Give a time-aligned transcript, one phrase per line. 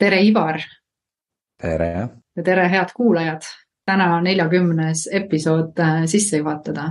[0.00, 0.60] tere, Ivar.
[1.62, 2.08] tere.
[2.36, 3.42] ja tere, head kuulajad.
[3.90, 6.84] täna neljakümnes episood äh, sisse juhatada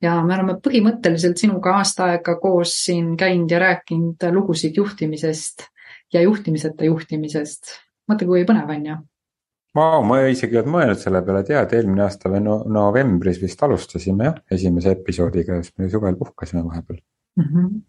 [0.00, 5.66] ja me oleme põhimõtteliselt sinuga aasta aega koos siin käinud ja rääkinud lugusid juhtimisest
[6.12, 7.74] ja juhtimiseta juhtimisest.
[8.10, 8.96] mõtle, kui põnev on ju
[9.76, 12.62] Vau, ma isegi ei olnud mõelnud selle peale, et jaa, et eelmine aasta või no,
[12.66, 17.02] novembris vist alustasime jah, esimese episoodiga, siis me suvel puhkasime vahepeal
[17.38, 17.48] mm.
[17.52, 17.80] -hmm.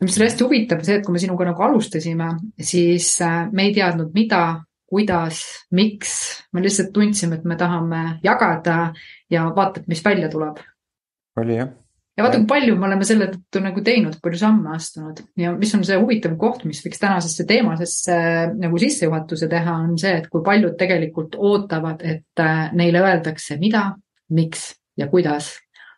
[0.00, 2.28] ja mis oli hästi huvitav, see, et kui me sinuga nagu alustasime,
[2.60, 6.16] siis äh, me ei teadnud, mida, kuidas, miks,
[6.52, 8.92] me lihtsalt tundsime, et me tahame jagada
[9.30, 10.60] ja vaata, et mis välja tuleb.
[11.36, 11.70] oli jah
[12.16, 15.72] ja vaata, kui palju me oleme selle tõttu nagu teinud, palju samme astunud ja mis
[15.76, 18.18] on see huvitav koht, mis võiks tänasesse teemasesse
[18.52, 23.88] nagu sissejuhatuse teha, on see, et kui paljud tegelikult ootavad, et äh, neile öeldakse, mida,
[24.36, 25.54] miks ja kuidas,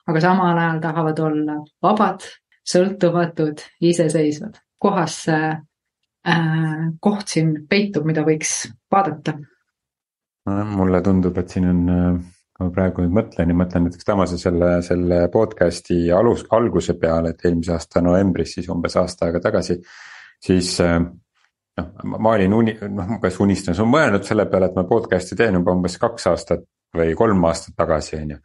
[0.07, 2.29] aga samal ajal tahavad olla vabad,
[2.65, 4.61] sõltumatud, iseseisvad.
[4.79, 9.39] kohas see äh, koht siin peitub, mida võiks vaadata?
[10.45, 14.37] mulle tundub, et siin on äh kui ma praegu nüüd mõtlen ja mõtlen näiteks Tamase
[14.39, 19.81] selle, selle podcast'i alus, alguse peale, et eelmise aasta novembris, siis umbes aasta aega tagasi.
[20.45, 21.01] siis äh,
[21.81, 25.37] noh, ma olin uni-, noh kas unistanud, ma olen mõelnud selle peale, et ma podcast'i
[25.37, 26.63] teen juba umbes kaks aastat
[26.95, 28.39] või kolm aastat tagasi, on ju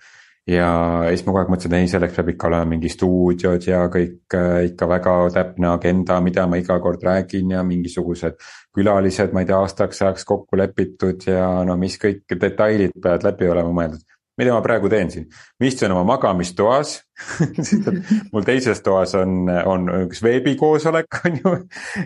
[0.49, 0.69] ja
[1.09, 4.69] siis ma kogu aeg mõtlesin, ei, selleks peab ikka olema mingi stuudiod ja kõik äh,
[4.71, 8.39] ikka väga täpne agenda, mida ma iga kord räägin ja mingisugused
[8.75, 13.51] külalised, ma ei tea, aastaks ajaks kokku lepitud ja no mis kõik detailid peavad läbi
[13.51, 14.05] olema mõeldud.
[14.39, 15.25] mida ma praegu teen siin,
[15.59, 16.93] ma istun oma magamistoas
[18.31, 21.55] mul teises toas on, on üks veebikoosolek, on ju.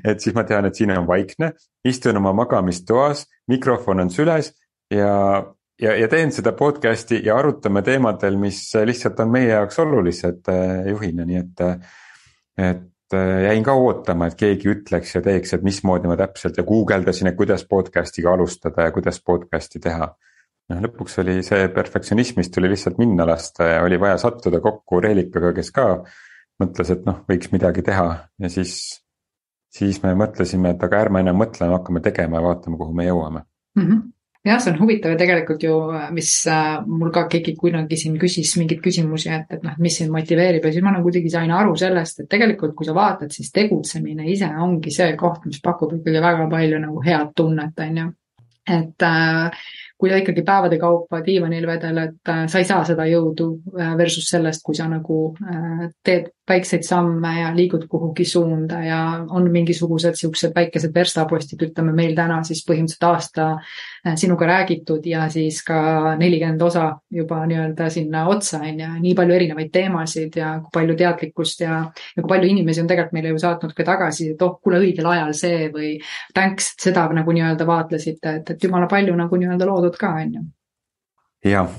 [0.03, 1.53] et siis ma tean, et siin on vaikne,
[1.85, 4.52] istun oma magamistoas, mikrofon on süles
[4.91, 5.13] ja
[5.84, 10.90] ja, ja teen seda podcast'i ja arutame teemadel, mis lihtsalt on meie jaoks olulised äh,
[10.92, 11.64] juhina, nii et.
[12.58, 16.66] et äh, jäin ka ootama, et keegi ütleks ja teeks, et mismoodi ma täpselt ja
[16.68, 20.09] guugeldasin, et kuidas podcast'iga alustada ja kuidas podcast'i teha.
[20.72, 25.52] noh, lõpuks oli see perfektsionismist tuli lihtsalt minna lasta ja oli vaja sattuda kokku Reelikaga,
[25.53, 25.88] kes ka
[26.63, 28.09] mõtles, et noh, võiks midagi teha
[28.40, 28.78] ja siis.
[29.74, 33.41] siis me mõtlesime, et aga ärme enam mõtleme, hakkame tegema ja vaatame, kuhu me jõuame
[33.75, 33.86] mm.
[33.88, 34.12] -hmm
[34.44, 35.76] jah, see on huvitav ja tegelikult ju,
[36.16, 40.12] mis äh, mul ka keegi kunagi siin küsis mingeid küsimusi, et, et noh, mis sind
[40.14, 43.54] motiveerib ja siis ma nagu kuidagi sain aru sellest, et tegelikult, kui sa vaatad, siis
[43.56, 48.09] tegutsemine ise ongi see koht, mis pakub ikkagi väga palju nagu head tunnet, on ju.
[48.74, 49.64] et äh,
[50.04, 53.46] kui sa ikkagi päevade kaupa diivanil vedeled, äh, sa ei saa seda jõudu
[53.80, 59.00] äh, versus sellest, kui sa nagu äh, teed väikseid samme ja liigud kuhugi suunda ja
[59.30, 63.46] on mingisugused siuksed väikesed verstapostid, ütleme meil täna siis põhimõtteliselt aasta
[64.20, 69.38] sinuga räägitud ja siis ka nelikümmend osa juba nii-öelda sinna otsa on ju, nii palju
[69.38, 71.80] erinevaid teemasid ja kui palju teadlikkust ja,
[72.16, 75.08] ja kui palju inimesi on tegelikult meile ju saatnud ka tagasi, et oh, kuule õigel
[75.14, 75.96] ajal see või
[76.36, 80.46] thanks, seda nagu nii-öelda vaatlesite, et, et jumala palju nagu nii-öelda loodud ka on ju.
[81.48, 81.72] jah,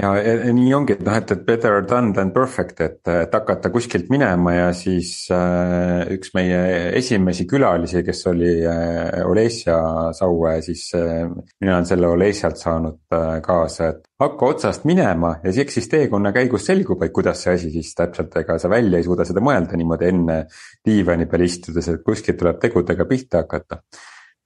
[0.00, 3.70] ja, ja nii ongi, et noh, et, et better done than perfect, et, et hakata
[3.74, 6.60] kuskilt minema ja siis äh, üks meie
[6.98, 9.76] esimesi külalisi, kes oli äh, Olesja
[10.16, 11.28] Saue, siis äh,
[11.60, 15.88] mina olen selle Olesjalt saanud äh, kaasa, et hakka otsast minema ja siis eks siis
[15.92, 19.44] teekonna käigus selgub, et kuidas see asi siis täpselt, ega sa välja ei suuda seda
[19.44, 20.40] mõelda niimoodi enne
[20.84, 23.82] diivani peal istudes, et kuskilt tuleb tegudega pihta hakata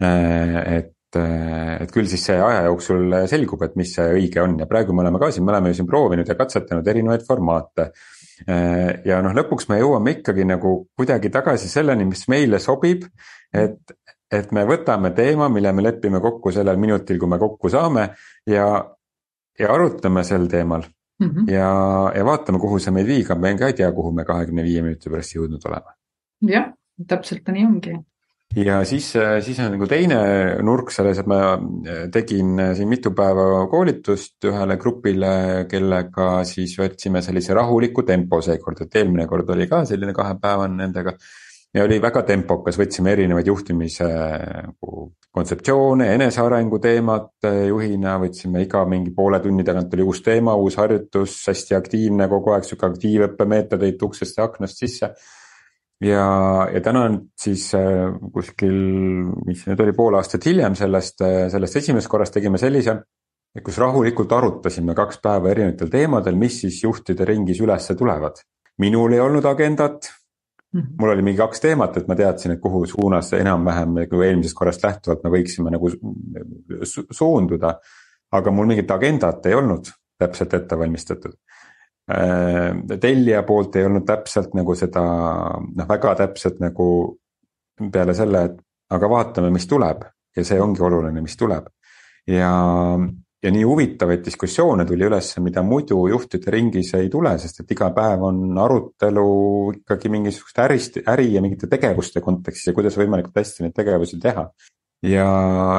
[0.05, 0.63] äh,.
[0.77, 4.67] et et, et küll siis see aja jooksul selgub, et mis see õige on ja
[4.69, 7.91] praegu me oleme ka siin, me oleme ju siin proovinud ja katsetanud erinevaid formaate.
[9.05, 13.09] ja noh, lõpuks me jõuame ikkagi nagu kuidagi tagasi selleni, mis meile sobib.
[13.53, 13.97] et,
[14.31, 18.11] et me võtame teema, mille me lepime kokku sellel minutil, kui me kokku saame
[18.47, 18.69] ja,
[19.59, 20.85] ja arutame sel teemal
[21.21, 21.31] mm.
[21.31, 21.53] -hmm.
[21.53, 21.71] ja,
[22.15, 25.11] ja vaatame, kuhu see meid viigab, me ka ei tea, kuhu me kahekümne viie minuti
[25.11, 25.97] pärast jõudnud oleme.
[26.53, 26.71] jah,
[27.09, 27.97] täpselt nii ongi
[28.57, 29.11] ja siis,
[29.45, 30.21] siis on nagu teine
[30.65, 31.41] nurk selles, et ma
[32.13, 35.33] tegin siin mitu päeva koolitust ühele grupile,
[35.71, 41.15] kellega siis võtsime sellise rahuliku tempo seekord, et eelmine kord oli ka selline kahepäevane nendega.
[41.75, 49.13] ja oli väga tempokas, võtsime erinevaid juhtimise nagu kontseptsioone, enesearengu teemat juhina, võtsime iga mingi
[49.15, 54.41] poole tunni tagant oli uus teema, uus harjutus, hästi aktiivne kogu aeg, sihuke aktiivõppemeetodeid uksest
[54.41, 55.13] ja aknast sisse
[56.05, 56.25] ja,
[56.73, 58.75] ja täna on siis äh, kuskil,
[59.47, 63.01] mis nüüd oli, pool aastat hiljem sellest, äh, sellest esimesest korrast tegime sellise.
[63.65, 68.39] kus rahulikult arutasime kaks päeva erinevatel teemadel, mis siis juhtide ringis ülesse tulevad.
[68.79, 70.11] minul ei olnud agendat.
[70.75, 70.95] Mhm.
[71.01, 74.83] mul oli mingi kaks teemat, et ma teadsin, et kuhu suunas enam-vähem nagu eelmisest korrast
[74.85, 75.91] lähtuvalt me võiksime nagu
[76.85, 77.79] su suunduda.
[78.33, 81.33] aga mul mingit agendat ei olnud täpselt ette valmistatud
[82.09, 85.03] tellija poolt ei olnud täpselt nagu seda
[85.61, 86.89] noh, väga täpselt nagu
[87.93, 88.59] peale selle, et
[88.97, 90.07] aga vaatame, mis tuleb.
[90.37, 91.67] ja see ongi oluline, mis tuleb.
[92.29, 92.53] ja,
[93.43, 97.91] ja nii huvitavaid diskussioone tuli üles, mida muidu juhtide ringis ei tule, sest et iga
[97.97, 99.29] päev on arutelu
[99.77, 104.49] ikkagi mingisugust ärist, äri ja mingite tegevuste kontekstis ja kuidas võimalikult hästi neid tegevusi teha.
[105.03, 105.29] Ja,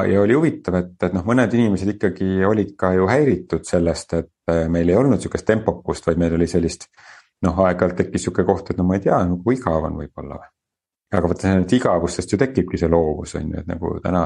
[0.08, 4.52] ja oli huvitav, et, et noh, mõned inimesed ikkagi olid ka ju häiritud sellest, et
[4.52, 6.88] äh, meil ei olnud sihukest tempokust, vaid meil oli sellist
[7.44, 10.50] noh, aeg-ajalt tekkis sihuke koht, et no ma ei tea, nagu igav on võib-olla või
[11.10, 14.22] aga vaata, nendest igavustest ju tekibki see loovus on ju, et nagu täna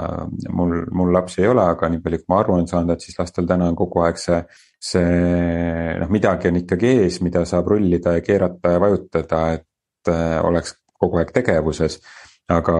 [0.52, 3.17] mul, mul lapsi ei ole, aga nii palju, kui ma aru olen saanud, et siis
[3.17, 4.43] lastel täna on kogu aeg see.
[4.85, 10.37] see noh, midagi on ikkagi ees, mida saab rullida ja keerata ja vajutada, et äh,
[10.44, 12.02] oleks kogu aeg tegevuses.
[12.52, 12.76] aga,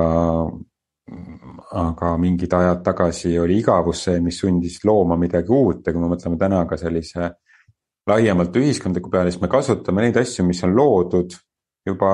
[1.77, 6.09] aga mingid ajad tagasi oli igavus see, mis sundis looma midagi uut ja kui me
[6.15, 7.33] mõtleme täna ka sellise
[8.09, 11.37] laiemalt ühiskondliku peale, siis me kasutame neid asju, mis on loodud
[11.85, 12.11] juba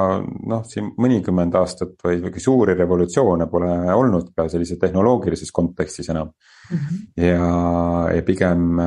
[0.51, 6.33] noh, siin mõnikümmend aastat või mingi suuri revolutsioone pole olnud ka sellises tehnoloogilises kontekstis enam
[6.33, 6.77] mm.
[6.77, 7.05] -hmm.
[7.27, 7.51] ja,
[8.17, 8.83] ja pigem,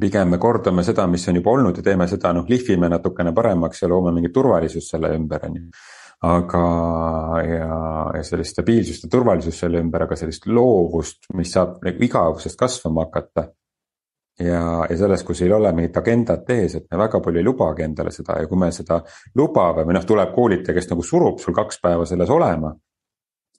[0.00, 3.82] pigem me kordame seda, mis on juba olnud ja teeme seda, noh, lihvime natukene paremaks
[3.82, 5.70] ja loome mingit turvalisust selle ümber, on ju.
[6.26, 6.64] Aga,
[7.46, 7.74] ja,
[8.16, 13.06] ja sellist stabiilsust ja turvalisust selle ümber, aga sellist loovust, mis saab nagu igavusest kasvama
[13.06, 13.46] hakata
[14.42, 17.86] ja, ja selles, kus ei ole mingit agendat ees, et me väga palju ei lubagi
[17.86, 19.00] endale seda ja kui me seda
[19.38, 22.74] lubame või noh, tuleb koolitaja, kes nagu surub sul kaks päeva selles olema.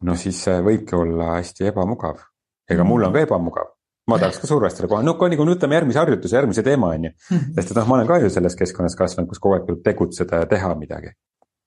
[0.02, 2.24] no siis see võibki olla hästi ebamugav.
[2.70, 3.74] ega mul on ka ebamugav,
[4.08, 7.12] ma tahaks ka survestada kohe, no kui nagu võtame järgmise harjutuse, järgmise teema on ju.
[7.32, 7.54] Mhm.
[7.56, 10.44] sest et noh, ma olen ka ju selles keskkonnas kasvanud, kus kogu aeg tuleb tegutseda
[10.44, 11.16] ja teha midagi.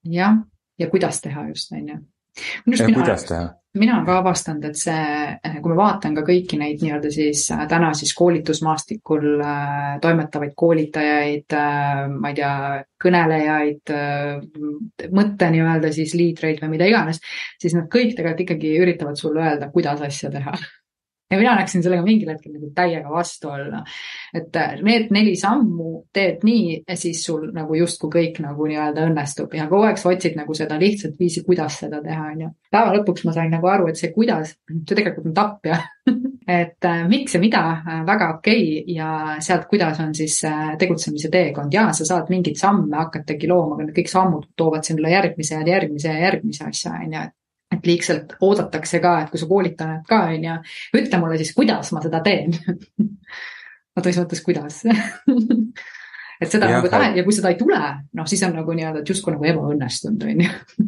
[0.05, 0.41] jah,
[0.83, 2.03] ja kuidas teha just, on ju
[2.95, 3.49] kuidas teha?
[3.75, 5.05] mina olen ka avastanud, et see,
[5.49, 10.53] eh, kui ma vaatan ka kõiki neid nii-öelda siis eh, täna siis koolitusmaastikul äh, toimetavaid
[10.57, 12.53] koolitajaid äh,, ma ei tea,
[13.05, 17.23] kõnelejaid äh,, mõtte nii-öelda siis liidreid või mida iganes,
[17.63, 20.53] siis nad kõik tegelikult ikkagi üritavad sulle öelda, kuidas asja teha
[21.33, 23.83] ja mina läksin sellega mingil hetkel nagu täiega vastu olla.
[24.35, 29.55] et äh, need neli sammu teed nii siis sul nagu justkui kõik nagu nii-öelda õnnestub
[29.57, 32.51] ja kogu aeg sa otsid nagu seda lihtsat viisi, kuidas seda teha, on ju.
[32.71, 35.81] päeva lõpuks ma sain nagu aru, et see kuidas, see tegelikult on tapja
[36.61, 40.41] et äh, miks ja mida äh, väga okei okay, ja sealt, kuidas on siis
[40.79, 45.15] tegutsemise teekond ja sa saad mingeid samme hakatagi looma, aga need kõik sammud toovad sinule
[45.15, 47.39] järgmise ja järgmise ja järgmise asja, on ju, et
[47.83, 50.57] et liigselt oodatakse ka, et kui sa koolitajad ka on ju,
[51.01, 52.55] ütle mulle siis, kuidas ma seda teen.
[53.97, 54.79] Oota, mis mõttes, kuidas.
[56.43, 57.79] Et seda ja, nagu tahe ja kui seda ei tule,
[58.19, 60.87] noh, siis on nagu nii-öelda, et justkui nagu ebaõnnestunud, on ju.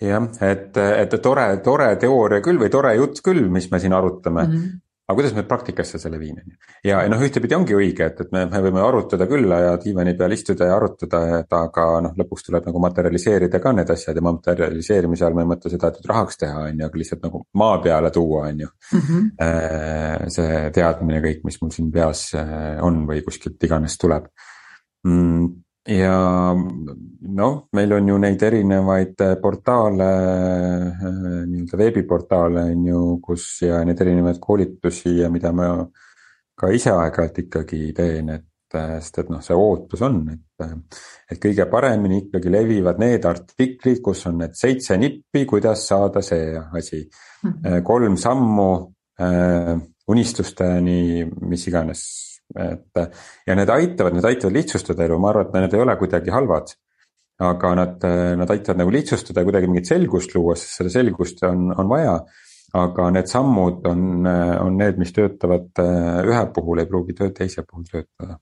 [0.00, 4.46] Jah, et, et tore, tore teooria küll või tore jutt küll, mis me siin arutame.
[4.46, 4.54] Mm.
[4.54, 6.72] -hmm aga kuidas me praktikasse selle viime, on ju.
[6.88, 10.34] ja noh, ühtepidi ongi õige, et, et me, me võime arutada küll ja diivani peal
[10.34, 15.28] istuda ja arutada, et aga noh, lõpuks tuleb nagu materialiseerida ka need asjad ja materialiseerimise
[15.28, 18.10] all ma ei mõtle seda, et rahaks teha, on ju, aga lihtsalt nagu maa peale
[18.14, 19.04] tuua, on ju mm.
[19.06, 20.32] -hmm.
[20.38, 24.26] see teadmine kõik, mis mul siin peas äh, on või kuskilt iganes tuleb
[25.06, 30.10] mm ja noh, meil on ju neid erinevaid äh, portaale,
[30.90, 31.06] äh,
[31.46, 35.70] nii-öelda veebiportaale on ju, kus ja neid erinevaid koolitusi ja mida ma
[36.56, 41.00] ka ise aeg-ajalt ikkagi teen, et äh, sest et noh, see ootus on, et,
[41.30, 46.54] et kõige paremini ikkagi levivad need artiklid, kus on need seitse nippi, kuidas saada see
[46.56, 47.50] asi mm.
[47.50, 47.82] -hmm.
[47.82, 48.70] kolm sammu
[49.20, 49.76] äh,
[50.08, 52.02] unistusteni, mis iganes
[52.62, 53.00] et
[53.46, 56.74] ja need aitavad, need aitavad lihtsustada elu, ma arvan, et need ei ole kuidagi halvad.
[57.36, 58.04] aga nad,
[58.40, 62.16] nad aitavad nagu lihtsustada ja kuidagi mingit selgust luua, sest seda selgust on, on vaja.
[62.76, 65.84] aga need sammud on, on need, mis töötavad
[66.24, 68.38] ühe puhul, ei pruugi töö teise puhul töötada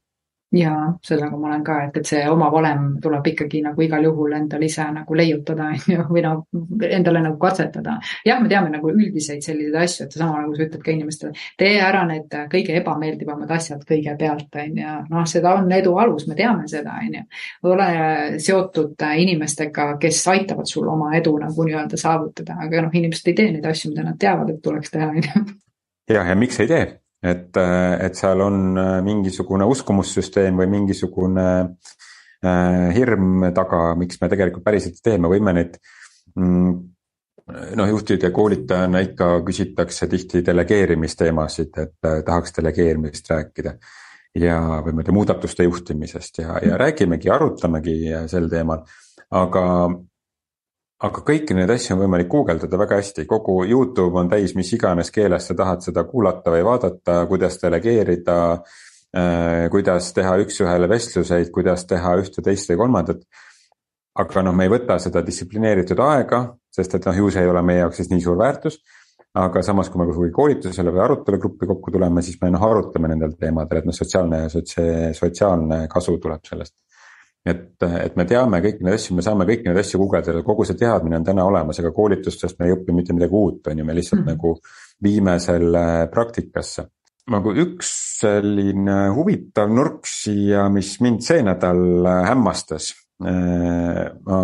[0.55, 4.35] ja sellega ma olen ka, et, et see oma valem tuleb ikkagi nagu igal juhul
[4.37, 6.45] endal ise nagu leiutada, on ju, või noh,
[6.89, 7.97] endale nagu katsetada.
[8.27, 11.75] jah, me teame nagu üldiseid selliseid asju, et sama nagu sa ütled ka inimestele, tee
[11.83, 14.97] ära need kõige ebameeldivamad asjad kõigepealt, on ju.
[15.11, 17.25] noh, seda on edu alus, me teame seda, on ju.
[17.75, 17.91] ole
[18.43, 23.53] seotud inimestega, kes aitavad sul oma edu nagu nii-öelda saavutada, aga noh, inimesed ei tee
[23.53, 25.49] neid asju, mida nad teavad, et tuleks teha, on ju.
[26.15, 26.85] jah, ja miks ei tee?
[27.25, 34.67] Et, et seal on äh, mingisugune uskumussüsteem või mingisugune äh, hirm taga, miks me tegelikult
[34.67, 35.79] päriselt teeme, võime neid
[36.37, 36.75] mm,
[37.81, 43.79] noh, juhtide koolitajana ikka küsitakse tihti delegeerimisteemasid, et äh, tahaks delegeerimist rääkida.
[44.35, 48.85] ja, või ma ei tea, muudatuste juhtimisest ja, ja räägimegi, arutamegi sel teemal.
[49.31, 49.65] aga
[51.03, 55.11] aga kõiki neid asju on võimalik guugeldada väga hästi, kogu Youtube on täis mis iganes
[55.15, 59.67] keeles sa tahad seda kuulata või vaadata, kuidas delegeerida äh,.
[59.71, 63.25] kuidas teha üks-ühele vestluseid, kuidas teha ühte, teist või kolmandat.
[64.15, 67.63] aga noh, me ei võta seda distsiplineeritud aega, sest et noh, ju see ei ole
[67.63, 68.79] meie jaoks siis nii suur väärtus.
[69.35, 73.35] aga samas, kui me kuhugi koolitusele või arutelugruppi kokku tuleme, siis me noh arutame nendel
[73.35, 74.47] teemadel, et noh, sotsiaalne,
[75.19, 76.77] sotsiaalne kasu tuleb sellest.
[77.45, 80.79] Et, et me teame kõiki neid asju, me saame kõiki neid asju guugeldada, kogu see
[80.81, 83.97] teadmine on täna olemas, ega koolitustest me ei õpi mitte midagi uut, on ju, me
[83.97, 84.37] lihtsalt mm -hmm.
[84.37, 86.89] nagu viime selle praktikasse
[87.33, 92.93] nagu üks selline huvitav nurk siia, mis mind see nädal hämmastas.
[93.25, 94.39] Äh, ma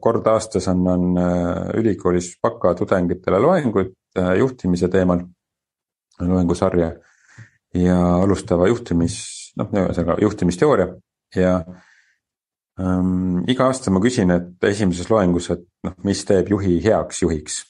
[0.00, 5.24] kord aastas annan äh, ülikoolis bakatudengitele loenguid äh, juhtimise teemal,
[6.22, 6.92] loengusarja
[7.74, 9.18] ja alustava juhtimis,
[9.58, 10.92] noh, ühesõnaga juhtimisteooria
[11.36, 11.56] ja
[12.80, 17.64] ähm, iga aasta ma küsin, et esimeses loengus, et noh, mis teeb juhi heaks juhiks.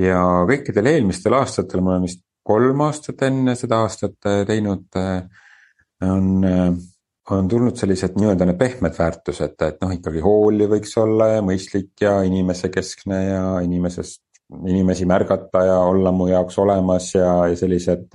[0.00, 5.20] ja kõikidel eelmistel aastatel, ma olen vist kolm aastat enne seda aastat äh, teinud, äh,
[6.06, 6.70] on, äh,
[7.30, 11.92] on tulnud sellised nii-öelda need pehmed väärtused, et noh, ikkagi hooliv võiks olla ja mõistlik
[12.02, 14.24] ja inimesekeskne ja inimesest,
[14.66, 18.08] inimesi märgata ja olla mu jaoks olemas ja, ja sellised,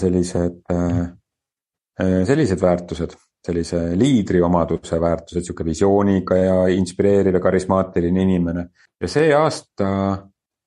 [0.00, 0.62] sellised,
[1.98, 8.68] sellised väärtused sellise liidri omaduse väärtused, sihuke visiooniga ja inspireeriv ja karismaatiline inimene.
[9.00, 9.88] ja see aasta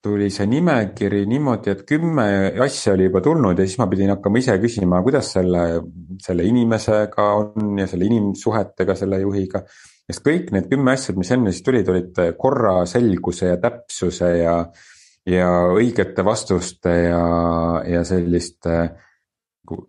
[0.01, 2.25] tuli see nimekiri niimoodi, et kümme
[2.65, 5.65] asja oli juba tulnud ja siis ma pidin hakkama ise küsima, kuidas selle,
[6.21, 9.61] selle inimesega on ja selle inimsuhetega selle juhiga.
[10.11, 14.55] sest kõik need kümme asja, mis enne siis tulid, olid korra, selguse ja täpsuse ja,
[15.29, 17.21] ja õigete vastuste ja,
[17.87, 18.81] ja selliste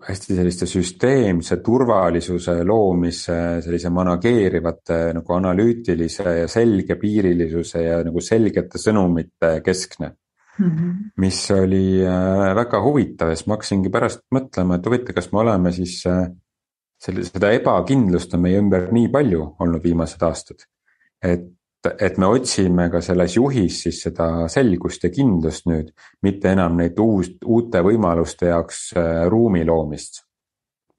[0.06, 9.54] hästi selliste süsteemse turvalisuse loomise, sellise manageerivate nagu analüütilise ja selgepiirilisuse ja nagu selgete sõnumite
[9.64, 10.12] keskne
[10.58, 10.70] mm.
[10.70, 10.92] -hmm.
[11.16, 15.42] mis oli äh, väga huvitav ja siis ma hakkasingi pärast mõtlema, et huvitav, kas me
[15.44, 16.26] oleme siis äh,
[17.02, 20.66] selle, seda ebakindlust on meie ümber nii palju olnud viimased aastad.
[21.22, 21.48] et
[21.90, 25.90] et me otsime ka selles juhis siis seda selgust ja kindlust nüüd,
[26.22, 30.22] mitte enam neid uus, uute võimaluste jaoks äh, ruumi loomist.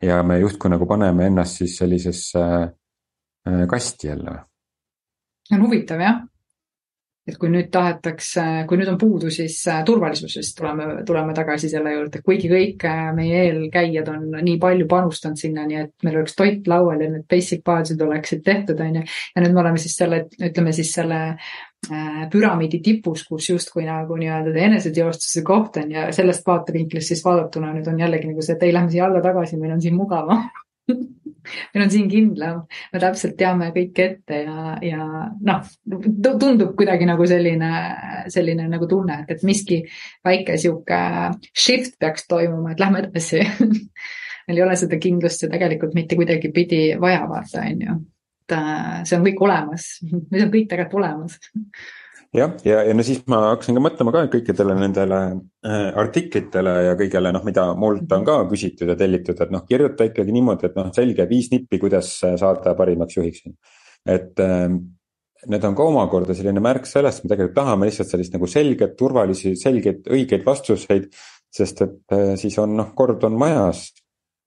[0.03, 4.39] ja me justkui nagu paneme ennast siis sellisesse äh, kasti jälle.
[5.47, 6.21] see on huvitav jah,
[7.27, 11.94] et kui nüüd tahetakse, kui nüüd on puudu siis äh, turvalisusest, tuleme, tuleme tagasi selle
[11.96, 16.36] juurde, kuigi kõik äh, meie eelkäijad on nii palju panustanud sinna, nii et meil oleks
[16.39, 19.06] toit laual ja need basic baas'id oleksid tehtud, on ju.
[19.36, 24.20] ja nüüd me oleme siis selle, ütleme siis selle äh, püramiidi tipus, kus justkui nagu
[24.20, 28.68] nii-öelda eneseteostuse koht on ja sellest vaatevinklist siis vaadatuna nüüd on jällegi nagu see, et
[28.68, 30.50] ei, lähme siia alla tagasi, meil on siin mugavam
[31.73, 35.07] meil on siin kindlam, me täpselt teame kõike ette ja, ja
[35.43, 35.71] noh,
[36.41, 37.71] tundub kuidagi nagu selline,
[38.33, 39.81] selline nagu tunne, et, et miski
[40.25, 41.00] väike sihuke
[41.51, 43.43] shift peaks toimuma, et lähme edasi.
[44.47, 48.00] Meil ei ole seda kindlust ja tegelikult mitte kuidagipidi vaja vaata, on ju.
[48.43, 49.91] et äh, see on kõik olemas,
[50.31, 51.39] see on kõik tegelikult olemas
[52.33, 55.19] jah, ja, ja, ja no siis ma hakkasin ka mõtlema ka kõikidele nendele
[55.65, 60.09] äh, artiklitele ja kõigele noh, mida mult on ka küsitud ja tellitud, et noh, kirjuta
[60.09, 63.45] ikkagi niimoodi, et noh, selge viis nippi, kuidas saada parimaks juhiks.
[64.05, 64.67] et äh,
[65.47, 69.55] need on ka omakorda selline märk sellest, me tegelikult tahame lihtsalt sellist nagu selget, turvalisi,
[69.59, 71.09] selgeid, õigeid vastuseid.
[71.53, 73.91] sest et äh, siis on noh, kord on majas.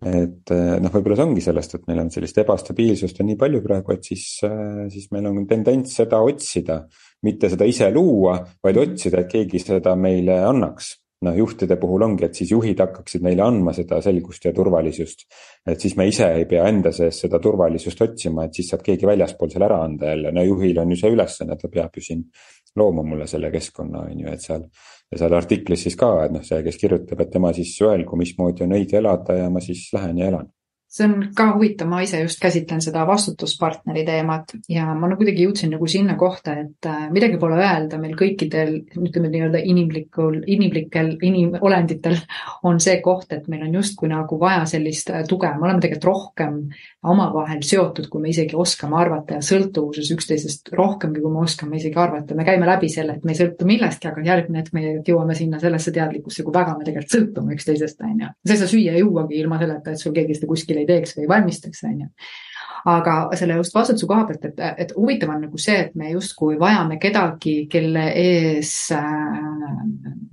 [0.04, 3.62] Et äh, noh, võib-olla see ongi sellest, et meil on sellist ebastabiilsust on nii palju
[3.64, 6.82] praegu, et siis äh,, siis meil on tendents seda otsida.
[7.24, 10.92] Mitte seda ise luua, vaid otsida, et keegi seda meile annaks.
[11.24, 15.24] Noh, juhtide puhul ongi, et siis juhid hakkaksid meile andma seda selgust ja turvalisust.
[15.66, 19.08] et siis me ise ei pea enda sees seda turvalisust otsima, et siis saab keegi
[19.08, 22.20] väljaspool selle ära anda jälle, no juhil on ju see ülesanne, ta peab ju siin
[22.76, 24.68] looma mulle selle keskkonna, on ju, et seal.
[25.12, 28.66] ja seal artiklis siis ka, et noh, see, kes kirjutab, et tema siis öelgu, mismoodi
[28.66, 30.50] on õige elada ja ma siis lähen ja elan
[30.96, 35.44] see on ka huvitav, ma ise just käsitlen seda vastutuspartneri teemat ja ma nagu kuidagi
[35.44, 41.16] jõudsin nagu sinna kohta, et äh, midagi pole öelda, meil kõikidel, ütleme nii-öelda inimlikul, inimlikel
[41.26, 42.18] inimolenditel
[42.68, 46.10] on see koht, et meil on justkui nagu vaja sellist äh, tuge, me oleme tegelikult
[46.12, 46.60] rohkem
[47.12, 52.00] omavahel seotud, kui me isegi oskame arvata ja sõltuvuses üksteisest rohkemgi, kui me oskame isegi
[52.00, 52.34] arvata.
[52.34, 55.60] me käime läbi selle, et me ei sõltu millestki, aga järgmine hetk me jõuame sinna
[55.62, 58.32] sellesse teadlikkusse, kui väga me tegelikult sõltume üksteisest, on ju.
[58.46, 61.16] sa ei saa süüa ja juuagi ilma selleta, et sul keegi seda kuskil ei teeks
[61.16, 62.12] või ei valmistaks, on ju
[62.86, 66.58] aga selle just vastutuse koha pealt, et, et huvitav on nagu see, et me justkui
[66.60, 69.56] vajame kedagi, kelle ees äh,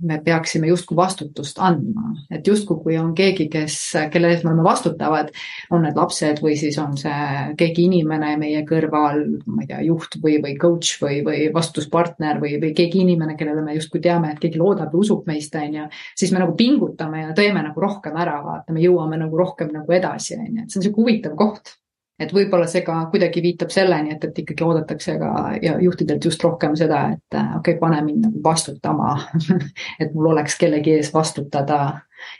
[0.04, 2.12] me peaksime justkui vastutust andma.
[2.30, 3.78] et justkui, kui on keegi, kes,
[4.12, 5.32] kelle ees me oleme vastutavad,
[5.74, 10.18] on need lapsed või siis on see keegi inimene meie kõrval, ma ei tea, juht
[10.22, 14.42] või, või coach või, või vastutuspartner või, või keegi inimene, kellele me justkui teame, et
[14.42, 18.18] keegi loodab ja usub meist, on ju, siis me nagu pingutame ja teeme nagu rohkem
[18.20, 21.34] ära, vaata, me jõuame nagu rohkem nagu edasi, on ju, et see on niisugune huvitav
[21.38, 21.78] koht
[22.18, 25.30] et võib-olla see ka kuidagi viitab selleni, et, et ikkagi oodatakse ka
[25.62, 29.16] ja juhtidelt just rohkem seda, et okei okay,, pane mind nagu vastutama
[30.02, 31.80] et mul oleks kellegi ees vastutada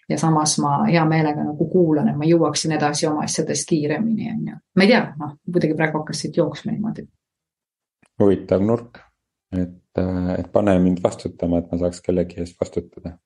[0.08, 4.46] ja samas ma hea meelega nagu kuulan, et ma jõuaksin edasi oma asjadest kiiremini, on
[4.52, 4.60] ju.
[4.76, 7.08] ma ei tea, noh, kuidagi praegu hakkas siit jooksma niimoodi.
[8.22, 9.02] huvitav nurk,
[9.58, 10.02] et,
[10.38, 13.18] et pane mind vastutama, et ma saaks kellegi eest vastutada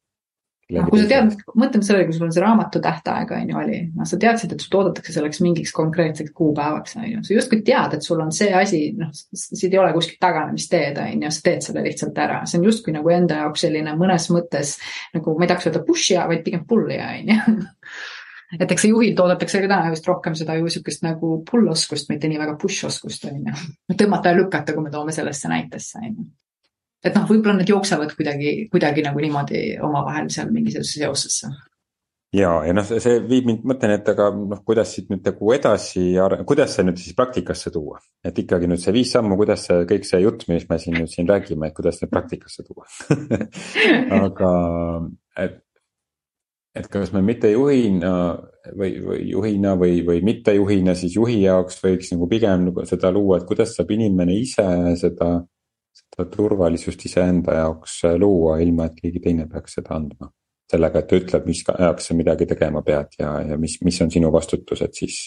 [0.74, 3.78] noh, kui sa tead, mõtleme sellele, kui sul on see raamatu tähtaeg, on ju, oli,
[3.96, 7.96] noh, sa teadsid, et sult oodatakse selleks mingiks konkreetseks kuupäevaks, on ju, sa justkui tead,
[7.96, 11.64] et sul on see asi, noh, siit ei ole kuskilt taganemisteed, on ju, sa teed
[11.64, 14.76] selle lihtsalt ära, see on justkui nagu enda jaoks selline mõnes mõttes
[15.16, 17.58] nagu, ma ei tahaks öelda push'ia, vaid pigem pull'ia, on ju.
[18.58, 22.08] Et eks see juhilt oodatakse ka täna just rohkem seda ju sihukest nagu pull oskust,
[22.08, 23.56] mitte nii väga push oskust on ju.
[23.92, 26.24] tõmmata ja lükata, kui me toome sellesse näitesse on ju
[27.04, 31.50] et noh, võib-olla need jooksevad kuidagi, kuidagi nagu niimoodi omavahel seal mingisugusesse seosesse.
[32.34, 36.02] ja, ja noh, see viib mind, mõtlen, et aga noh, kuidas siit nüüd nagu edasi,
[36.48, 40.08] kuidas see nüüd siis praktikasse tuua, et ikkagi nüüd see viis sammu, kuidas see kõik
[40.08, 42.88] see jutt, mis me siin nüüd siin räägime, et kuidas need praktikasse tuua
[44.18, 44.52] aga
[45.44, 45.60] et,
[46.82, 48.12] et kas me mittejuhina
[48.74, 53.38] või, või juhina või, või mittejuhina siis juhi jaoks võiks nagu pigem nagu seda luua,
[53.38, 54.66] et kuidas saab inimene ise
[54.98, 55.36] seda
[56.00, 60.30] seda turvalisust iseenda jaoks äh, luua, ilma et keegi teine peaks seda andma.
[60.68, 64.10] sellega, et ta ütleb, mis ajaks sa midagi tegema pead ja, ja mis, mis on
[64.12, 65.18] sinu vastutus, et siis.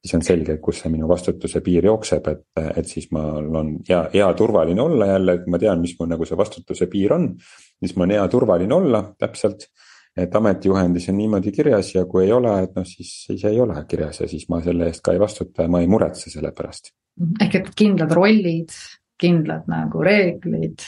[0.00, 2.44] siis on selge, kus see minu vastutuse piir jookseb, et,
[2.76, 6.24] et siis mul on hea, hea turvaline olla jälle, et ma tean, mis mul nagu
[6.24, 7.34] see vastutuse piir on.
[7.80, 9.68] siis mul on hea turvaline olla täpselt
[10.16, 13.76] et ametijuhendis on niimoodi kirjas ja kui ei ole, et noh, siis, siis ei ole
[13.88, 16.92] kirjas ja siis ma selle eest ka ei vastuta ja ma ei muretse selle pärast.
[17.40, 18.74] ehk et kindlad rollid,
[19.20, 20.84] kindlad nagu reeglid,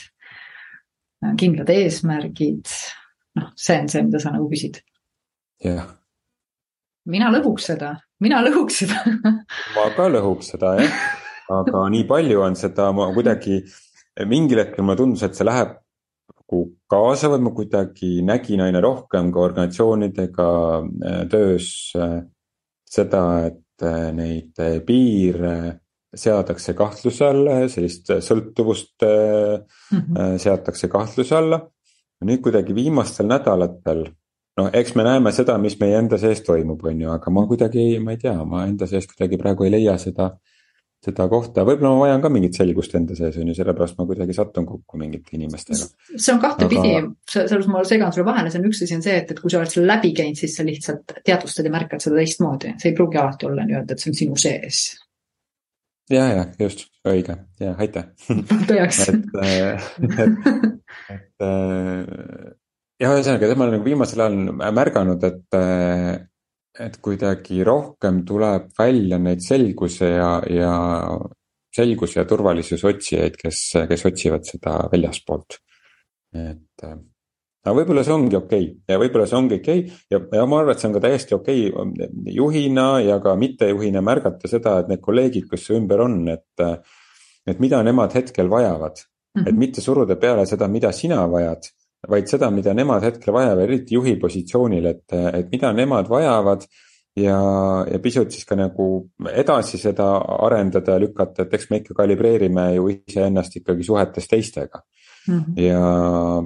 [1.39, 2.71] kindlad eesmärgid.
[3.39, 4.81] noh, see on see, mida sa nagu küsid.
[5.63, 5.93] jah yeah..
[7.09, 8.99] mina lõhuks seda, mina lõhuks seda
[9.75, 10.99] ma ka lõhuks seda jah,
[11.53, 13.63] aga nii palju on seda, ma kuidagi
[14.29, 15.73] mingil hetkel mulle tundus, et see läheb
[16.53, 20.49] nagu kaasa või ma kuidagi nägin aina rohkem ka organisatsioonidega
[20.83, 22.21] äh, töös äh,
[22.85, 25.55] seda, et äh, neid piire
[26.15, 30.37] seatakse kahtluse alla sellist sõltuvust mm -hmm.
[30.37, 31.61] seatakse kahtluse alla.
[32.23, 34.05] nüüd kuidagi viimastel nädalatel,
[34.57, 37.99] noh, eks me näeme seda, mis meie enda sees toimub, on ju, aga ma kuidagi,
[37.99, 40.29] ma ei tea, ma enda sees kuidagi praegu ei leia seda,
[41.03, 44.37] seda kohta, võib-olla ma vajan ka mingit selgust enda sees, on ju, sellepärast ma kuidagi
[44.37, 45.89] satun kokku mingite inimestega.
[46.15, 49.17] see on kahtepidi aga..., selles ma segan sulle vahele, see on üks asi on see,
[49.19, 52.21] et, et kui sa oled selle läbi käinud, siis sa lihtsalt teadvustad ja märkad seda
[52.21, 54.85] teistmoodi, see ei pruugi alati olla nii-öelda, et see on sinu sees
[56.11, 57.37] ja, ja just, õige.
[57.61, 58.09] Ja aitäh.
[58.69, 60.49] Tõeks et, äh, et,
[61.15, 62.51] et äh,
[63.01, 66.11] jah, ühesõnaga, ma olen nagu viimasel ajal märganud, et, äh,
[66.83, 70.73] et kuidagi rohkem tuleb välja neid selguse ja, ja
[71.73, 75.59] selguse ja turvalisuse otsijaid, kes, kes otsivad seda väljaspoolt.
[76.33, 76.87] et
[77.63, 78.81] aga võib-olla see ongi okei okay.
[78.91, 80.01] ja võib-olla see ongi okei okay.
[80.11, 84.03] ja, ja ma arvan, et see on ka täiesti okei okay, juhina ja ka mittejuhina
[84.03, 86.67] märgata seda, et need kolleegid, kes su ümber on, et.
[87.47, 89.49] et mida nemad hetkel vajavad mm, -hmm.
[89.49, 91.67] et mitte suruda peale seda, mida sina vajad,
[92.09, 96.63] vaid seda, mida nemad hetkel vajavad, eriti juhi positsioonil, et, et mida nemad vajavad
[97.15, 97.39] ja,
[97.91, 98.87] ja pisut siis ka nagu
[99.31, 100.07] edasi seda
[100.45, 104.81] arendada ja lükata, et eks me ikka kalibreerime ju iseennast ikkagi suhetes teistega
[105.27, 105.39] mm.
[105.39, 105.61] -hmm.
[105.61, 106.43] ja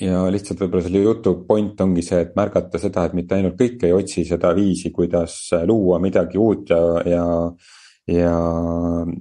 [0.00, 3.84] ja lihtsalt võib-olla selle jutu point ongi see, et märgata seda, et mitte ainult kõik
[3.86, 5.36] ei otsi seda viisi, kuidas
[5.68, 7.26] luua midagi uut ja, ja.
[8.08, 8.36] ja,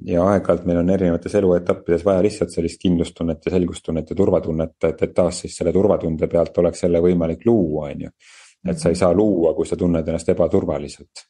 [0.07, 5.03] ja aeg-ajalt meil on erinevates eluetappides vaja lihtsalt sellist kindlustunnet ja selgustunnet ja turvatunnet, et,
[5.07, 8.15] et taas siis selle turvatunde pealt oleks jälle võimalik luua, on ju.
[8.71, 11.27] et sa ei saa luua, kui sa tunned ennast ebaturvaliselt.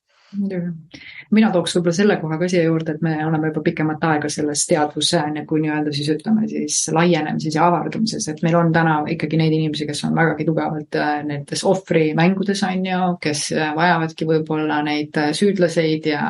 [1.31, 4.63] Mina tooks võib-olla selle koha ka siia juurde, et me oleme juba pikemat aega selles
[4.69, 9.55] teadvuse nagu nii-öelda siis ütleme siis laienemises ja avardumises, et meil on täna ikkagi neid
[9.55, 15.19] inimesi, kes on vägagi tugevalt äh, nendes ohvrimängudes on ju, kes äh, vajavadki võib-olla neid
[15.19, 16.21] äh, süüdlaseid ja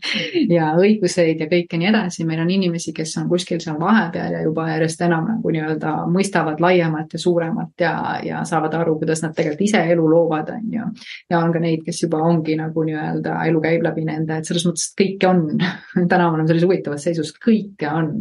[0.56, 4.44] ja õiguseid ja kõike nii edasi, meil on inimesi, kes on kuskil seal vahepeal ja
[4.46, 7.94] juba järjest enam nagu nii-öelda mõistavad laiemat ja suuremat ja,
[8.26, 10.90] ja saavad aru, kuidas nad tegelikult ise elu loovad, on ju.
[11.30, 14.66] ja on ka neid, kes juba ongi nagu nii-öelda elu käib läbi nende, et selles
[14.68, 15.44] mõttes, et kõike on
[16.12, 18.14] täna me oleme selles huvitavas seisus, kõike on.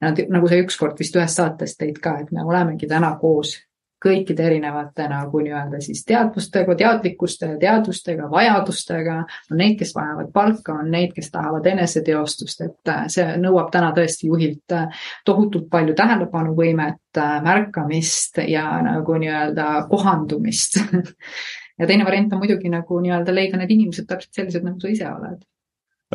[0.00, 3.56] ja nad, nagu sa ükskord vist ühest saatest tõid ka, et me olemegi täna koos
[4.02, 9.16] kõikide erinevate nagu nii-öelda siis teadvustega, teadlikkuste ja teadvustega, vajadustega.
[9.50, 13.92] on neid, kes vajavad palka, on neid, kes tahavad eneseteostust, et äh, see nõuab täna
[13.96, 20.80] tõesti juhilt äh, tohutult palju tähelepanuvõimet, äh, märkamist ja nagu nii-öelda kohandumist
[21.78, 25.08] ja teine variant on muidugi nagu nii-öelda leida need inimesed täpselt sellised, nagu sa ise
[25.10, 25.44] oled.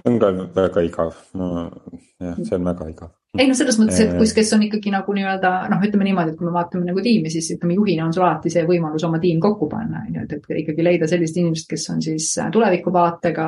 [0.06, 4.32] on ka väga igav, jah, see on väga igav ei noh, selles mõttes, et kus,
[4.36, 7.50] kes on ikkagi nagu nii-öelda noh, ütleme niimoodi, et kui me vaatame nagu tiimi, siis
[7.58, 10.62] ütleme juhina on sul alati see võimalus oma tiim kokku panna, on ju, et, et
[10.64, 13.48] ikkagi leida sellised inimesed, kes on siis äh, tulevikuvaatega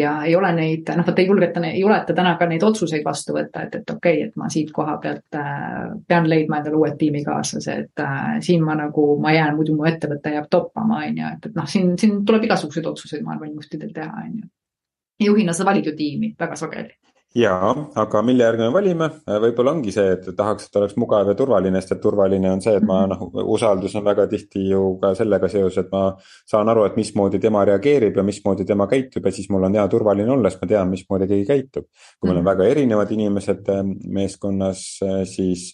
[0.00, 3.36] ja ei ole neid, noh, vot ei julgeta, ei juleta täna ka neid otsuseid vastu
[3.36, 6.98] võtta, et, et okei okay,, et ma siit koha pealt äh, pean leidma endale uued
[7.00, 11.32] tiimikaaslased, et äh, siin ma nagu, ma jään, muidu mu ettevõte jääb toppama, on ju,
[11.38, 14.52] et, et noh, siin, siin tuleb igasuguseid otsuseid, ma arvan, juhtidel teha, on ju.
[15.30, 17.03] juhina sa valid ju tiimi väga sageli
[17.34, 19.08] jaa, aga mille järgi me valime,
[19.42, 22.76] võib-olla ongi see, et tahaks, et oleks mugav ja turvaline, sest et turvaline on see,
[22.78, 23.24] et ma noh,
[23.56, 26.04] usaldus on väga tihti ju ka sellega seoses, et ma
[26.50, 29.86] saan aru, et mismoodi tema reageerib ja mismoodi tema käitub ja siis mul on hea
[29.90, 31.90] turvaline olla, sest ma tean, mismoodi keegi käitub.
[32.20, 32.50] kui meil on mhm.
[32.52, 33.84] väga erinevad inimesed eh,
[34.20, 35.72] meeskonnas, eh, siis,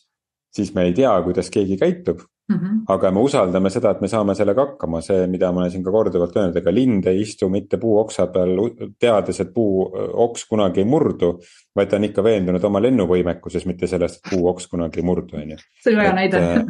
[0.57, 2.79] siis me ei tea, kuidas keegi käitub Mm -hmm.
[2.89, 5.91] aga me usaldame seda, et me saame sellega hakkama, see, mida ma olen siin ka
[5.91, 8.57] korduvalt öelnud, ega lind ei istu mitte puuoksa peal
[8.99, 11.39] teades, et puuoks kunagi ei murdu.
[11.77, 15.51] vaid ta on ikka veendunud oma lennuvõimekuses, mitte sellest, et puuoks kunagi ei murdu, on
[15.51, 15.57] ju.
[15.85, 16.65] see oli väga näide äh,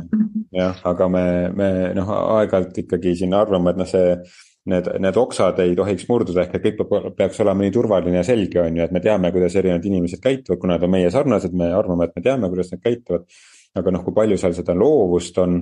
[0.52, 1.24] jah, aga me,
[1.56, 4.16] me noh, aeg-ajalt ikkagi siin arvame, et noh, see
[4.70, 8.26] need, need oksad ei tohiks murduda, ehk et kõik peab, peaks olema nii turvaline ja
[8.26, 11.56] selge, on ju, et me teame, kuidas erinevad inimesed käituvad, kuna nad on meie sarnased,
[11.56, 13.24] me arvame, et me teame, kuidas nad käituvad
[13.78, 15.60] aga noh, kui palju seal seda loovust on,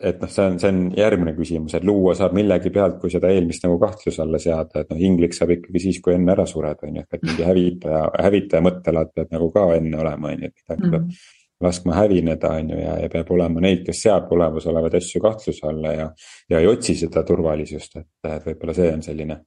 [0.00, 3.30] et noh, see on, see on järgmine küsimus, et luua saab millegi pealt, kui seda
[3.32, 6.82] eelmist nagu kahtluse alla seada, et noh, inglik saab ikkagi siis, kui enne ära sured,
[6.86, 10.60] on ju, et mingi hävitaja, hävitaja mõttelaad peab nagu ka enne olema, on ju, et
[10.62, 14.32] midagi peab mm -hmm laskma hävineda, on ju, ja, ja peab olema neid, kes seab
[14.32, 16.06] olemasolevaid asju kahtluse alla ja,
[16.50, 19.38] ja ei otsi seda turvalisust, et, et võib-olla see on selline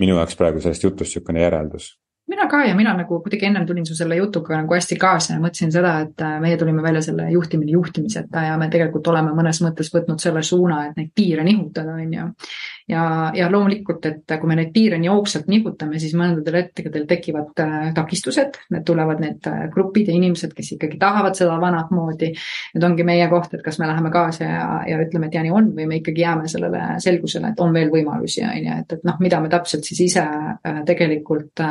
[0.00, 1.88] minu jaoks praegu sellest jutust niisugune järeldus
[2.26, 5.40] mina ka ja mina nagu kuidagi ennem tulin su selle jutuga nagu hästi kaasa ja
[5.42, 9.60] mõtlesin seda, et äh, meie tulime välja selle juhtimine juhtimiseta ja me tegelikult oleme mõnes
[9.62, 12.26] mõttes võtnud selle suuna, et neid piire nihutada, on ju.
[12.90, 17.62] ja, ja loomulikult, et kui me neid piire nii hoogsalt nihutame, siis mõndadel hetkedel tekivad
[17.62, 22.32] äh, takistused, need tulevad need äh, grupid ja inimesed, kes ikkagi tahavad seda vanat moodi.
[22.74, 25.54] Need ongi meie koht, et kas me läheme kaasa ja, ja ütleme, et ja nii
[25.54, 29.06] on või me ikkagi jääme sellele selgusele, et on veel võimalusi, on ju, et, et
[29.06, 30.26] noh, mida me täpselt siis ise
[30.86, 31.62] tegelikult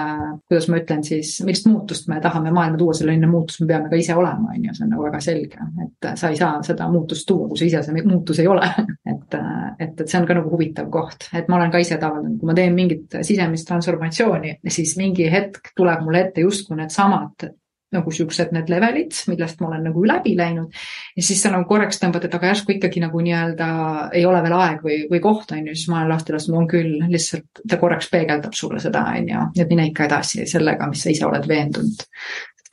[0.50, 3.98] kuidas ma ütlen siis, millist muutust me tahame maailma tuua, selline muutus me peame ka
[3.98, 7.26] ise olema, on ju, see on nagu väga selge, et sa ei saa seda muutust
[7.30, 8.70] tuua, kui sa ise see muutus ei ole.
[9.16, 9.36] Et,
[9.80, 12.50] et, et see on ka nagu huvitav koht, et ma olen ka ise tavaliselt, kui
[12.50, 17.48] ma teen mingit sisemist transformatsiooni, siis mingi hetk tuleb mulle ette justkui needsamad
[17.96, 20.82] nagu siuksed need levelid, millest ma olen nagu läbi läinud.
[21.16, 23.70] ja siis sa nagu korraks tõmbad, et aga järsku ikkagi nagu nii-öelda
[24.14, 26.68] ei ole veel aeg või, või koht, on ju, siis ma olen lahti lasknud, on
[26.72, 31.06] küll, lihtsalt ta korraks peegeldab sulle seda, on ju, et mine ikka edasi sellega, mis
[31.06, 32.06] sa ise oled veendunud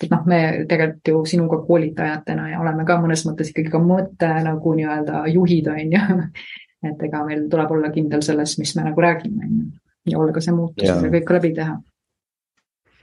[0.02, 4.30] et noh, me tegelikult ju sinuga koolitajatena ja oleme ka mõnes mõttes ikkagi ka mõtte
[4.42, 6.18] nagu nii-öelda juhid, on ju.
[6.90, 9.70] et ega meil tuleb olla kindel selles, mis me nagu räägime, on ju.
[10.10, 11.78] ja olla ka see muutus ja kõik läbi teha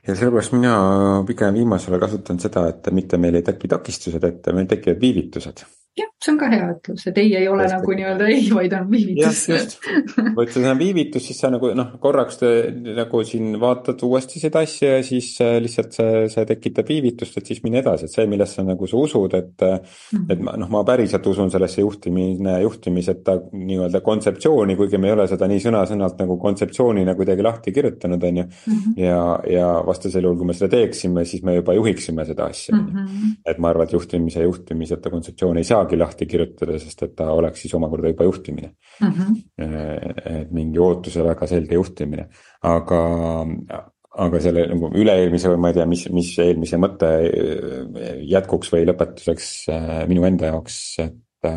[0.08, 0.76] ja sellepärast mina
[1.28, 5.66] pigem viimasel ajal kasutan seda, et mitte meil ei teki takistused ette, meil tekivad viivitused
[6.00, 7.78] jah, see on ka hea ütlus, et ei ei ole Tõesti.
[7.78, 9.78] nagu nii-öelda ei, vaid on viivitus.
[10.38, 12.42] vot see on viivitus, siis sa nagu noh, korraks
[12.86, 17.52] nagu siin vaatad uuesti seda asja ja siis äh, lihtsalt see, see tekitab viivitust, et
[17.52, 20.26] siis mine edasi, et see, millesse nagu sa usud, et mm.
[20.34, 25.28] et ma noh, ma päriselt usun sellesse juhtimine, juhtimiseta nii-öelda kontseptsiooni, kuigi me ei ole
[25.32, 28.48] seda nii sõna-sõnalt nagu kontseptsioonina kuidagi lahti kirjutanud, on ju.
[28.70, 28.96] Mhm.
[29.00, 32.88] ja, ja vastasel juhul, kui me seda teeksime, siis me juba juhiksime seda asja mm.
[32.88, 33.36] -hmm.
[33.52, 37.64] et ma arvan, et juhtimise, juhtimiseta kontseptsioon ei saagi lahti kirjutada, sest et ta oleks
[37.64, 39.14] siis omakorda juba juhtimine mm.
[39.14, 40.42] -hmm.
[40.42, 42.28] et mingi ootuse väga selge juhtimine,
[42.62, 43.02] aga,
[44.26, 47.10] aga selle nagu üle-eelmise või ma ei tea, mis, mis eelmise mõtte
[48.30, 51.54] jätkuks või lõpetuseks äh, minu enda jaoks, et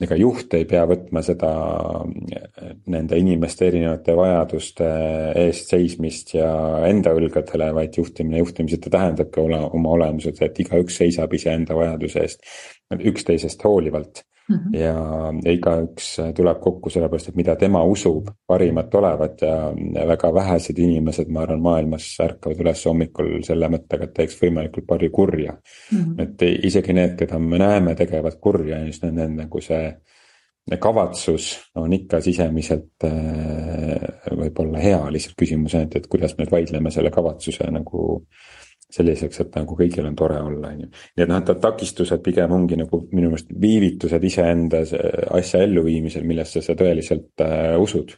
[0.00, 1.50] ega juht ei pea võtma seda
[2.90, 4.88] nende inimeste erinevate vajaduste
[5.42, 6.50] eest seismist ja
[6.88, 12.44] enda õlgadele, vaid juhtimine juhtimiseta tähendabki ole, oma olemuselt, et igaüks seisab iseenda vajaduse eest
[12.90, 14.56] üksteisest hoolivalt mm.
[14.56, 14.76] -hmm.
[14.78, 19.72] ja, ja igaüks tuleb kokku sellepärast, et mida tema usub parimat olevat ja
[20.08, 25.10] väga vähesed inimesed, ma arvan, maailmas ärkavad üles hommikul selle mõttega, et teeks võimalikult palju
[25.10, 25.98] kurja mm.
[25.98, 26.22] -hmm.
[26.22, 29.96] et isegi need, keda me näeme tegevat kurja, just nende nagu see
[30.80, 36.90] kavatsus on ikka sisemiselt äh, võib-olla hea, lihtsalt küsimus on, et, et kuidas me vaidleme
[36.90, 38.59] selle kavatsuse nagu äh,
[38.94, 40.88] selliseks, et nagu kõigil on tore olla, on ju.
[41.16, 44.82] nii et noh, et takistused pigem ongi nagu minu meelest viivitused iseenda
[45.36, 48.16] asja elluviimisel, millesse sa tõeliselt äh, usud.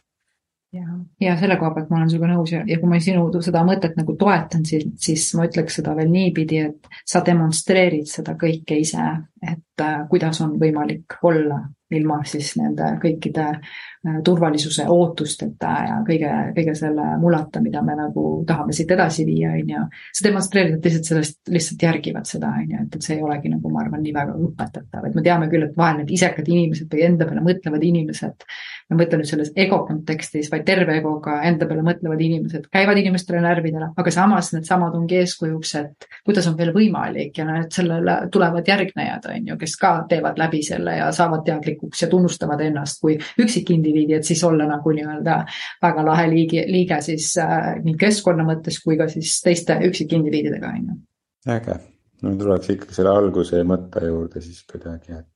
[0.73, 0.87] ja,
[1.21, 3.95] ja selle koha pealt ma olen sinuga nõus ja, ja kui ma sinu seda mõtet
[3.99, 9.07] nagu toetan, siis, siis ma ütleks seda veel niipidi, et sa demonstreerid seda kõike ise,
[9.41, 16.29] et äh, kuidas on võimalik olla ilma siis nende kõikide Äh, turvalisuse ootusteta ja kõige,
[16.55, 19.83] kõige selle mulata, mida me nagu tahame siit edasi viia, on ju.
[20.11, 23.51] see demonstreerib, et teised sellest lihtsalt järgivad seda, on ju, et, et see ei olegi
[23.53, 26.91] nagu, ma arvan, nii väga õpetatav, et me teame küll, et vahel need isekad inimesed
[26.91, 28.47] või enda peale mõtlevad inimesed,
[28.89, 32.99] ma ei mõtle nüüd selles ego kontekstis, vaid terve egoga enda peale mõtlevad inimesed, käivad
[32.99, 38.19] inimestele närvidele, aga samas needsamad ongi eeskujuks, et kuidas on veel võimalik ja need sellele
[38.35, 42.99] tulevad järgnejad, on ju, kes ka teevad läbi selle ja saavad teadlikuks ja tunnustavad ennast
[42.99, 45.39] kui üksikindiviidi indiviidi, et siis olla nagu nii-öelda
[45.81, 50.87] väga lahe liigi, liige siis äh, nii keskkonna mõttes kui ka siis teiste üksikindiviididega, on
[50.89, 50.97] ju.
[51.53, 51.77] äge,
[52.23, 55.29] no tuleks ikkagi selle alguse ja mõtte juurde siis kuidagi, et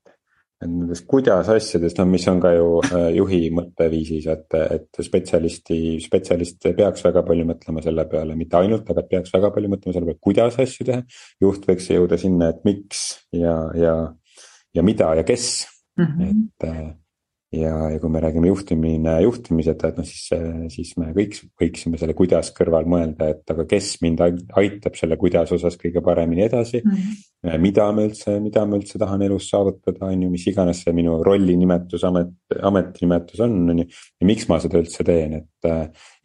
[0.57, 5.77] et nendest kuidas asjadest, no mis on ka ju äh, juhi mõtteviisis, et, et spetsialisti,
[6.01, 10.09] spetsialist peaks väga palju mõtlema selle peale, mitte ainult, aga peaks väga palju mõtlema selle
[10.09, 11.03] peale, kuidas asju teha.
[11.45, 13.03] juht võiks jõuda sinna, et miks
[13.37, 13.93] ja, ja,
[14.73, 15.67] ja mida ja kes
[15.99, 16.41] mm, -hmm.
[16.47, 16.87] et äh,
[17.61, 20.27] ja, ja kui me räägime juhtimine, juhtimiseta, et noh, siis,
[20.73, 25.53] siis me kõik võiksime selle kuidas kõrval mõelda, et aga kes mind aitab selle kuidas
[25.55, 26.97] osas kõige paremini edasi mm.
[26.97, 27.63] -hmm.
[27.63, 31.21] mida ma üldse, mida ma üldse tahan elus saavutada, on ju, mis iganes see minu
[31.23, 32.33] rolli nimetus, amet,
[32.71, 33.87] ametinimetus on, on ju.
[34.21, 35.71] ja miks ma seda üldse teen, et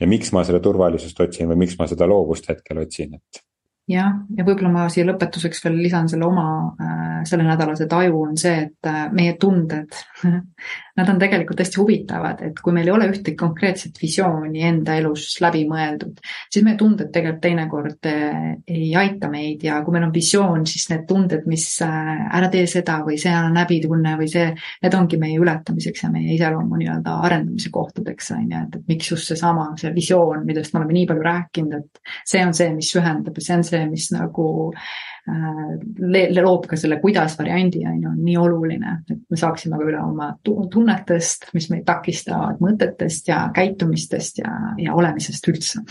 [0.01, 3.45] ja miks ma seda turvalisust otsin või miks ma seda loovust hetkel otsin, et
[3.91, 6.47] jah, ja võib-olla ma siia lõpetuseks veel lisan selle oma
[6.79, 9.91] äh, sellenädalase taju on see, et äh, meie tunded
[10.97, 15.25] nad on tegelikult hästi huvitavad, et kui meil ei ole ühtegi konkreetset visiooni enda elus
[15.43, 16.21] läbi mõeldud,
[16.53, 20.87] siis meie tunded tegelikult teinekord äh, ei aita meid ja kui meil on visioon, siis
[20.93, 24.51] need tunded, mis ära tee seda või see on häbitunne või see,
[24.85, 29.11] need ongi meie ületamiseks ja meie iseloomu nii-öelda arendamise kohtadeks, on ju, et, et miks
[29.11, 32.93] just seesama, see visioon, millest me oleme nii palju rääkinud, et see on see, mis
[33.01, 37.99] ühendab ja see on see, see, mis nagu äh, loob ka selle kuidas variandi, on
[38.03, 43.31] ju, on nii oluline, et me saaksime ka üle oma tunnetest, mis meid takistavad, mõtetest
[43.33, 45.85] ja käitumistest ja, ja olemisest üldse.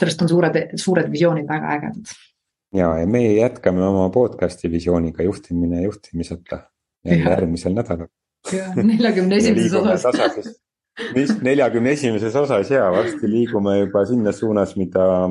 [0.00, 2.16] sellest on suured, suured visioonid väga ägedad.
[2.74, 6.64] ja, ja meie jätkame oma podcast'i visiooniga juhtimine juhtimiseta
[7.04, 8.10] järgmisel nädalal.
[8.52, 10.60] jah, neljakümne esimeses osas
[11.42, 15.30] neljakümne esimeses osas ja varsti liigume juba sinna suunas, mida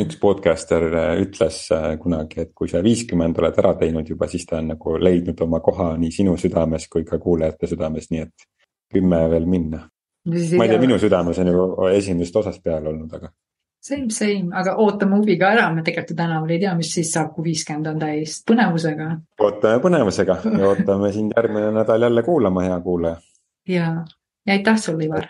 [0.00, 4.46] üks podcaster äh, ütles äh, kunagi, et kui sa viiskümmend oled ära teinud juba, siis
[4.48, 8.48] ta on nagu leidnud oma koha nii sinu südames kui ka kuulajate südames, nii et
[8.94, 9.84] kümme veel minna.
[10.26, 13.30] ma ei tea, minu südames on ju esimesest osast peale olnud, aga.
[13.84, 17.34] Same, same, aga ootame huviga ära, me tegelikult ju tänaval ei tea, mis siis saab,
[17.34, 19.10] kui viiskümmend on täis, põnevusega.
[19.44, 23.20] ootame põnevusega ja ootame sind järgmine nädal jälle kuulama, hea kuulaja.
[23.68, 23.90] ja,
[24.46, 25.28] ja aitäh sulle, Ivar.